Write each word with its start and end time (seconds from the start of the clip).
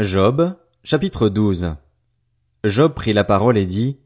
Job, 0.00 0.56
chapitre 0.82 1.28
12 1.28 1.76
Job 2.64 2.94
prit 2.94 3.12
la 3.12 3.22
parole 3.22 3.56
et 3.56 3.64
dit, 3.64 3.96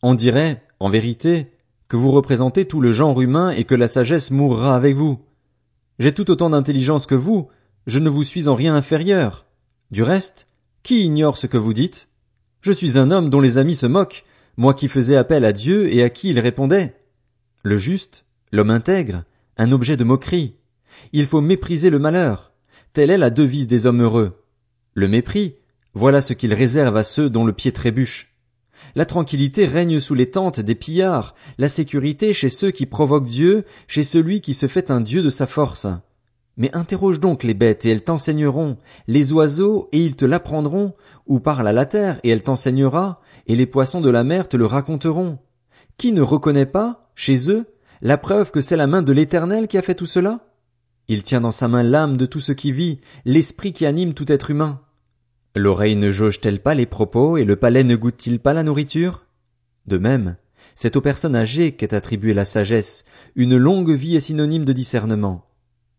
On 0.00 0.14
dirait, 0.14 0.62
en 0.80 0.88
vérité, 0.88 1.52
que 1.86 1.98
vous 1.98 2.12
représentez 2.12 2.64
tout 2.64 2.80
le 2.80 2.92
genre 2.92 3.20
humain 3.20 3.50
et 3.50 3.64
que 3.64 3.74
la 3.74 3.86
sagesse 3.86 4.30
mourra 4.30 4.74
avec 4.74 4.96
vous. 4.96 5.22
J'ai 5.98 6.14
tout 6.14 6.30
autant 6.30 6.48
d'intelligence 6.48 7.04
que 7.04 7.14
vous, 7.14 7.48
je 7.86 7.98
ne 7.98 8.08
vous 8.08 8.22
suis 8.22 8.48
en 8.48 8.54
rien 8.54 8.74
inférieur. 8.74 9.44
Du 9.90 10.02
reste, 10.02 10.48
qui 10.82 11.04
ignore 11.04 11.36
ce 11.36 11.46
que 11.46 11.58
vous 11.58 11.74
dites? 11.74 12.08
Je 12.62 12.72
suis 12.72 12.96
un 12.96 13.10
homme 13.10 13.28
dont 13.28 13.42
les 13.42 13.58
amis 13.58 13.76
se 13.76 13.86
moquent, 13.86 14.24
moi 14.56 14.72
qui 14.72 14.88
faisais 14.88 15.16
appel 15.16 15.44
à 15.44 15.52
Dieu 15.52 15.92
et 15.92 16.02
à 16.02 16.08
qui 16.08 16.30
il 16.30 16.40
répondait. 16.40 16.96
Le 17.62 17.76
juste, 17.76 18.24
l'homme 18.50 18.70
intègre, 18.70 19.24
un 19.58 19.72
objet 19.72 19.98
de 19.98 20.04
moquerie. 20.04 20.56
Il 21.12 21.26
faut 21.26 21.42
mépriser 21.42 21.90
le 21.90 21.98
malheur. 21.98 22.54
Telle 22.94 23.10
est 23.10 23.18
la 23.18 23.28
devise 23.28 23.66
des 23.66 23.84
hommes 23.84 24.00
heureux. 24.00 24.40
Le 24.96 25.08
mépris, 25.08 25.56
voilà 25.94 26.22
ce 26.22 26.34
qu'il 26.34 26.54
réserve 26.54 26.96
à 26.96 27.02
ceux 27.02 27.28
dont 27.28 27.44
le 27.44 27.52
pied 27.52 27.72
trébuche. 27.72 28.32
La 28.94 29.06
tranquillité 29.06 29.66
règne 29.66 29.98
sous 29.98 30.14
les 30.14 30.30
tentes 30.30 30.60
des 30.60 30.76
pillards, 30.76 31.34
la 31.58 31.68
sécurité 31.68 32.32
chez 32.32 32.48
ceux 32.48 32.70
qui 32.70 32.86
provoquent 32.86 33.28
Dieu, 33.28 33.64
chez 33.88 34.04
celui 34.04 34.40
qui 34.40 34.54
se 34.54 34.68
fait 34.68 34.92
un 34.92 35.00
Dieu 35.00 35.20
de 35.22 35.30
sa 35.30 35.48
force. 35.48 35.88
Mais 36.56 36.72
interroge 36.76 37.18
donc 37.18 37.42
les 37.42 37.54
bêtes 37.54 37.84
et 37.84 37.90
elles 37.90 38.04
t'enseigneront, 38.04 38.76
les 39.08 39.32
oiseaux 39.32 39.88
et 39.90 39.98
ils 39.98 40.14
te 40.14 40.24
l'apprendront, 40.24 40.94
ou 41.26 41.40
parle 41.40 41.66
à 41.66 41.72
la 41.72 41.86
terre 41.86 42.20
et 42.22 42.28
elle 42.28 42.44
t'enseignera, 42.44 43.20
et 43.48 43.56
les 43.56 43.66
poissons 43.66 44.00
de 44.00 44.10
la 44.10 44.22
mer 44.22 44.48
te 44.48 44.56
le 44.56 44.66
raconteront. 44.66 45.38
Qui 45.98 46.12
ne 46.12 46.22
reconnaît 46.22 46.66
pas, 46.66 47.10
chez 47.16 47.50
eux, 47.50 47.66
la 48.00 48.16
preuve 48.16 48.52
que 48.52 48.60
c'est 48.60 48.76
la 48.76 48.86
main 48.86 49.02
de 49.02 49.12
l'Éternel 49.12 49.66
qui 49.66 49.76
a 49.76 49.82
fait 49.82 49.96
tout 49.96 50.06
cela? 50.06 50.46
Il 51.08 51.22
tient 51.22 51.40
dans 51.40 51.50
sa 51.50 51.68
main 51.68 51.82
l'âme 51.82 52.16
de 52.16 52.26
tout 52.26 52.40
ce 52.40 52.52
qui 52.52 52.72
vit, 52.72 53.00
l'esprit 53.24 53.72
qui 53.72 53.84
anime 53.84 54.14
tout 54.14 54.30
être 54.30 54.50
humain. 54.50 54.80
L'oreille 55.56 55.94
ne 55.94 56.10
jauge-t-elle 56.10 56.60
pas 56.60 56.74
les 56.74 56.86
propos 56.86 57.36
et 57.36 57.44
le 57.44 57.54
palais 57.54 57.84
ne 57.84 57.94
goûte-t-il 57.94 58.40
pas 58.40 58.54
la 58.54 58.64
nourriture? 58.64 59.26
De 59.86 59.98
même, 59.98 60.36
c'est 60.74 60.96
aux 60.96 61.00
personnes 61.00 61.36
âgées 61.36 61.72
qu'est 61.72 61.94
attribuée 61.94 62.34
la 62.34 62.44
sagesse, 62.44 63.04
une 63.36 63.56
longue 63.56 63.92
vie 63.92 64.16
est 64.16 64.20
synonyme 64.20 64.64
de 64.64 64.72
discernement. 64.72 65.46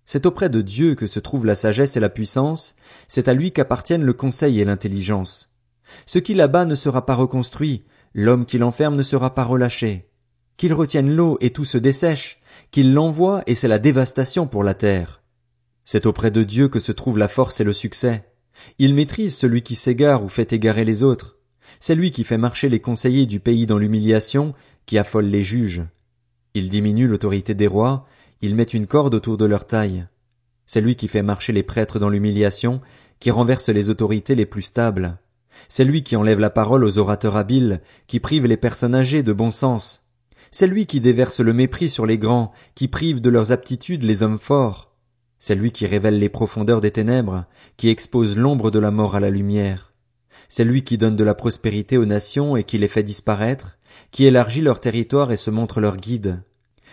C'est 0.04 0.26
auprès 0.26 0.50
de 0.50 0.62
Dieu 0.62 0.96
que 0.96 1.08
se 1.08 1.22
trouvent 1.22 1.46
la 1.46 1.56
sagesse 1.56 1.96
et 1.96 2.02
la 2.02 2.10
puissance, 2.10 2.76
c'est 3.08 3.30
à 3.30 3.34
lui 3.34 3.54
qu'appartiennent 3.54 4.04
le 4.04 4.12
conseil 4.12 4.60
et 4.60 4.66
l'intelligence. 4.66 5.50
Ce 6.06 6.20
qui 6.20 6.34
là-bas 6.34 6.66
ne 6.66 6.76
sera 6.76 7.06
pas 7.06 7.16
reconstruit, 7.16 7.86
l'homme 8.14 8.46
qui 8.46 8.58
l'enferme 8.58 8.98
ne 8.98 9.04
sera 9.04 9.36
pas 9.36 9.46
relâché. 9.46 10.10
Qu'il 10.58 10.74
retienne 10.74 11.16
l'eau 11.16 11.38
et 11.40 11.52
tout 11.52 11.66
se 11.66 11.78
dessèche, 11.78 12.42
qu'il 12.72 12.94
l'envoie 12.94 13.42
et 13.48 13.56
c'est 13.56 13.70
la 13.70 13.80
dévastation 13.80 14.48
pour 14.48 14.66
la 14.66 14.74
terre. 14.74 15.24
C'est 15.86 16.06
auprès 16.06 16.32
de 16.32 16.44
Dieu 16.44 16.68
que 16.68 16.80
se 16.80 16.92
trouve 16.92 17.18
la 17.18 17.30
force 17.30 17.62
et 17.62 17.64
le 17.64 17.74
succès. 17.74 18.26
Il 18.80 18.94
maîtrise 18.94 19.36
celui 19.36 19.62
qui 19.62 19.76
s'égare 19.76 20.24
ou 20.24 20.30
fait 20.30 20.54
égarer 20.54 20.86
les 20.86 21.04
autres. 21.04 21.38
C'est 21.80 21.96
lui 21.96 22.12
qui 22.12 22.24
fait 22.24 22.38
marcher 22.38 22.70
les 22.70 22.80
conseillers 22.80 23.26
du 23.26 23.40
pays 23.40 23.66
dans 23.66 23.78
l'humiliation, 23.78 24.54
qui 24.86 24.98
affole 24.98 25.26
les 25.26 25.44
juges. 25.44 25.84
Il 26.54 26.70
diminue 26.70 27.08
l'autorité 27.08 27.54
des 27.54 27.68
rois, 27.68 28.08
il 28.42 28.56
met 28.56 28.64
une 28.64 28.88
corde 28.88 29.16
autour 29.16 29.38
de 29.38 29.46
leur 29.46 29.66
taille. 29.66 30.08
C'est 30.66 30.82
lui 30.82 30.96
qui 30.96 31.08
fait 31.08 31.22
marcher 31.22 31.54
les 31.54 31.64
prêtres 31.64 32.00
dans 32.00 32.10
l'humiliation, 32.10 32.82
qui 33.20 33.32
renverse 33.32 33.70
les 33.70 33.90
autorités 33.90 34.36
les 34.36 34.46
plus 34.46 34.62
stables. 34.62 35.18
C'est 35.70 35.86
lui 35.86 36.04
qui 36.04 36.16
enlève 36.16 36.40
la 36.40 36.50
parole 36.50 36.84
aux 36.84 36.98
orateurs 36.98 37.38
habiles, 37.38 37.82
qui 38.08 38.20
prive 38.20 38.46
les 38.46 38.58
personnes 38.58 38.96
âgées 38.96 39.24
de 39.24 39.34
bon 39.34 39.52
sens. 39.52 40.04
C'est 40.52 40.68
lui 40.68 40.86
qui 40.86 41.00
déverse 41.00 41.40
le 41.40 41.54
mépris 41.54 41.90
sur 41.90 42.06
les 42.06 42.18
grands, 42.18 42.52
qui 42.76 42.88
prive 42.88 43.22
de 43.22 43.30
leurs 43.30 43.52
aptitudes 43.52 44.04
les 44.04 44.24
hommes 44.24 44.40
forts. 44.40 44.95
C'est 45.48 45.54
lui 45.54 45.72
qui 45.72 45.86
révèle 45.86 46.18
les 46.18 46.28
profondeurs 46.28 46.82
des 46.82 46.90
ténèbres, 46.90 47.46
qui 47.78 47.90
expose 47.90 48.36
l'ombre 48.36 48.72
de 48.72 48.80
la 48.80 48.90
mort 48.90 49.16
à 49.16 49.20
la 49.20 49.30
lumière. 49.30 49.94
C'est 50.50 50.66
lui 50.66 50.84
qui 50.84 50.98
donne 50.98 51.16
de 51.16 51.24
la 51.24 51.36
prospérité 51.36 52.00
aux 52.00 52.06
nations 52.08 52.58
et 52.58 52.64
qui 52.64 52.80
les 52.80 52.88
fait 52.88 53.04
disparaître, 53.04 53.78
qui 54.10 54.26
élargit 54.26 54.62
leur 54.62 54.80
territoire 54.80 55.32
et 55.32 55.36
se 55.36 55.52
montre 55.52 55.82
leur 55.82 55.98
guide. 55.98 56.42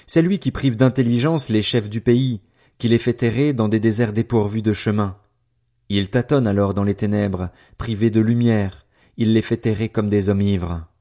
C'est 0.07 0.21
lui 0.21 0.39
qui 0.39 0.51
prive 0.51 0.77
d'intelligence 0.77 1.49
les 1.49 1.63
chefs 1.63 1.89
du 1.89 2.03
pays, 2.03 2.43
qui 2.77 2.89
les 2.89 2.99
fait 2.99 3.23
errer 3.23 3.55
dans 3.55 3.69
des 3.69 3.81
déserts 3.81 4.13
dépourvus 4.13 4.61
de 4.61 4.75
chemin. 4.75 5.17
Il 5.89 6.11
tâtonne 6.11 6.47
alors 6.47 6.75
dans 6.75 6.85
les 6.85 6.93
ténèbres, 6.93 7.49
privés 7.79 8.11
de 8.11 8.21
lumière, 8.21 8.85
il 9.17 9.33
les 9.33 9.41
fait 9.41 9.65
errer 9.65 9.89
comme 9.89 10.11
des 10.11 10.29
hommes 10.29 10.43
ivres. 10.43 10.92